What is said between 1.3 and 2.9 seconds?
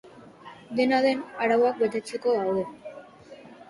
arauak betetzeko daude.